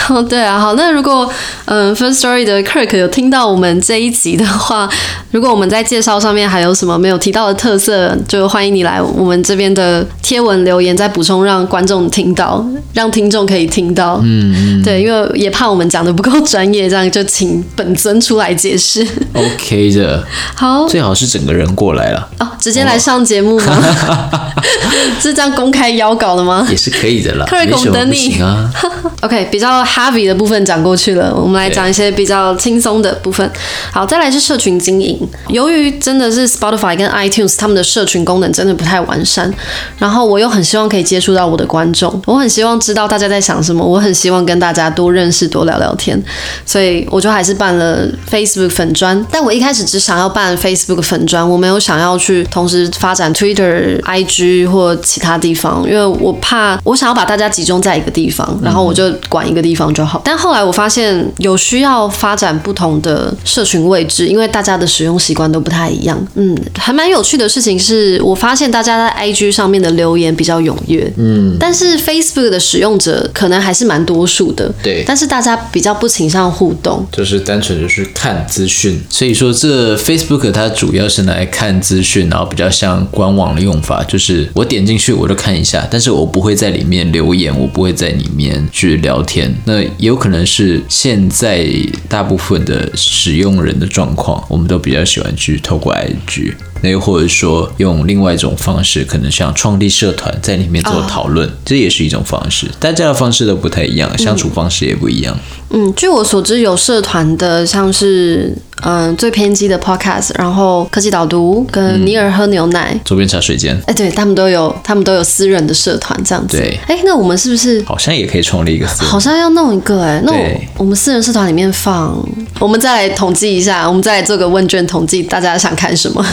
[0.08, 1.30] 哦，对啊，好，那如果
[1.66, 4.88] 嗯，First Story 的 Kirk 有听到我们这一集的话，
[5.32, 14.18] 如果我们在介绍上面还有什么没有提到的特色，就欢迎你来我们这边的贴文留言，再补充，让观众听到，让听众可以听到。
[14.24, 19.06] 嗯，对，因为也怕我们讲的不够专业，这样就请本尊出来解释。
[19.34, 20.24] OK 的，
[20.56, 22.26] 好，最好是整个人过来了。
[22.38, 23.76] 哦，直接来上节目吗？
[25.20, 26.66] 是这样公开邀稿的吗？
[26.70, 27.46] 也是可以的啦。
[27.46, 28.70] 克瑞孔等你啊。
[29.22, 33.50] OK，比较 heavy 的部分讲过去了，我们来讲一些比较轻松的部分。
[33.90, 35.18] 好，再来是社群经营。
[35.48, 39.52] 由于真的是 Spotify 跟 iTunes 他们的社群功能真的不太完善，
[39.98, 46.22] 然后我又很希望可以接触到我的观众，我很希望知道大家在想什么，我很希望跟大家多认识、多聊聊天，
[46.64, 49.24] 所以我就还是办了 Facebook 粉专。
[49.30, 53.95] 但我一开始只想要办 Facebook 粉专，我没有想要去同时发展 Twitter。
[54.02, 60.22] IG 或其他地方，因为我怕我想要把大家集中在一个地方，然后我就管一个地方就好。
[60.24, 66.18] 但后来我发现有需要发展不同的社群位置，因为大家的使用习惯都不太一样。
[66.34, 79.00] 嗯，还蛮有趣的事情是我发现大家在 IG 上面的留言比较踊跃，嗯，但是 Facebook 的使用者可能还是蛮多数的，对，但是大家比较不倾向互动，就是单纯就是看资讯。
[79.10, 84.04] 所以说这 Facebook 它主要是拿来看资讯，然后比较像官网的用法。
[84.04, 89.54] 就是我点进去我就看一下，但是我不会在里面留言，我不会在里面去聊天。
[89.64, 91.66] 那有可能是现在
[92.08, 96.54] 大部分的使用人的状况，我们都比较喜欢去透过 IG。
[96.86, 101.56] 那又或者说用另外一种方式，可能像创立社团在里面做讨论，oh.
[101.64, 102.68] 这也是一种方式。
[102.78, 105.36] 大家的方式都不太一样，相处方式也不一样。
[105.70, 116.56] 嗯，据我所知，有社团的像是嗯最偏激的 Podcast，然后科技导读跟尼尔喝牛奶、周边茶水间，哎，对他们都有，他们都有私人的社团这样子。
[116.56, 118.86] 对，哎，那我们是不是好像也可以创立一个？
[118.86, 122.16] 好像要弄一个哎，那我，我们私人社团里面放，
[122.60, 126.24] 我们再来统计一下，我们再来做个问卷统计，大家想看什么？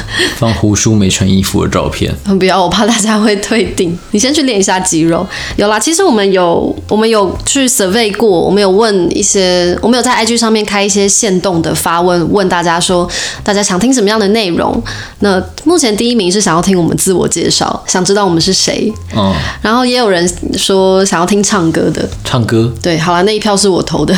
[0.44, 2.14] 放胡叔没穿衣服的照片。
[2.38, 3.98] 不要，我怕大家会退订。
[4.12, 5.26] 你先去练一下肌肉。
[5.56, 13.10] 有啦，其实我们有，我们有去 survey 过，我们有问一些，我们有在 IG 上面开一些限动的发问，问大家说，
[13.41, 14.84] 大家想听什么样的内容？
[15.20, 18.91] 那目前第一名是想要听我们自我介绍，想知道我们是谁。
[19.16, 19.34] 哦。
[19.62, 22.06] 然后也有人说想要听唱歌的。
[22.26, 22.70] 唱歌？
[22.82, 24.14] 对，好了，那一票是我投的。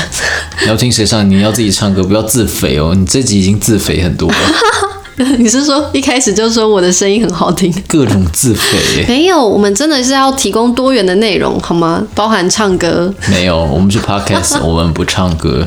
[0.63, 1.29] 你要听谁唱？
[1.29, 2.95] 你要自己唱歌，不要自肥哦。
[2.97, 4.35] 你这集已经自肥很多了。
[5.39, 7.73] 你是说一开始就说我的声音很好听？
[7.87, 9.05] 各种自肥？
[9.07, 12.05] 没有，我们真的是要提供多元的内容，好吗？
[12.13, 13.13] 包含唱歌？
[13.29, 15.65] 没有，我们是 podcast， 我们不唱歌，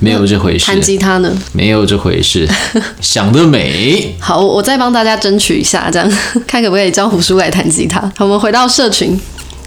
[0.00, 0.66] 没有这回事。
[0.66, 1.30] 弹吉他呢？
[1.52, 2.48] 没有这回事。
[3.02, 4.16] 想得美！
[4.18, 6.10] 好，我再帮大家争取一下，这样
[6.46, 8.00] 看可不可以叫胡叔来弹吉他。
[8.16, 9.20] 好，我们回到社群。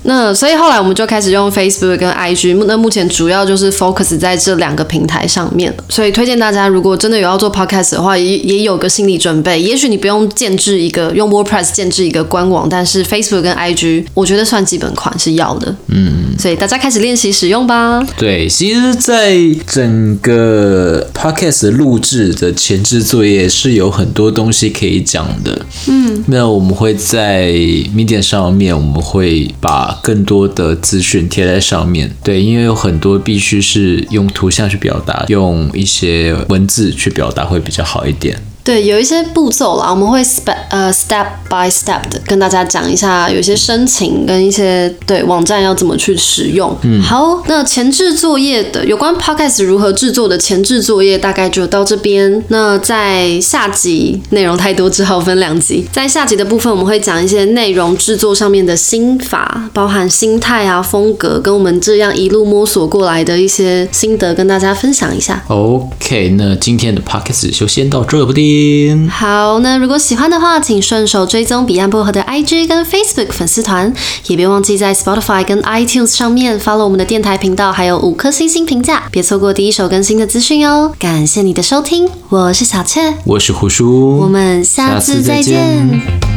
[0.07, 5.73] 那所以后来我们就开始用 Facebook 跟 IG，那目前主要就是 focus 在这两个平台上面。
[5.89, 9.61] 所以推荐大家，如果真的有要做 podcast 的话，也也有个心理准备。
[9.61, 15.75] 也许你不用建制一个用 WordPress 建制一个官网，但是 Facebook 跟 IG 我觉得算基本款是要的。
[15.87, 18.01] 嗯，所以大家开始练习使用吧。
[18.17, 19.37] 对，其实，在
[19.67, 25.59] 整个 podcast 录制的前置作业是有很多东西可以讲的。
[25.87, 27.47] 嗯，那我们会在
[27.93, 38.39] Medium 上面，我们会把更多的资讯贴在上面，对，因为有很多必须是用图像去表达，用一些文字去表达会比较好一点。
[38.67, 46.77] 对，有一些步骤啦，我们会 step 呃 step by step 的跟大家讲一下，有些申请跟一些对网站要怎么去使用。
[46.81, 52.43] 嗯，好，那前置作业的有关 podcast 如何制作的前置作业大概就到这边。
[52.49, 55.85] 那在下集内容太多，只好分两集。
[55.93, 65.41] 在下集的部分，我们会讲一些内容制作上面的心法，包含心态啊、风格，跟我们这样一路摸索过来的一些心得，跟大家分享一下。
[65.47, 68.25] OK，那今天的 podcast 就先到这
[68.57, 69.07] 边。
[69.09, 73.93] 好，那如果喜欢的话，请顺手追踪彼岸薄荷的 IG 跟 Facebook 粉丝团，
[74.27, 80.91] 也别忘记在 Spotify 跟 iTunes 上面 follow 我们的电台频道，还有五颗星星评价，别错过第一手更新的资讯哦。
[80.99, 86.36] 感谢你的收听，我是小雀，我是胡叔，我们下次再见。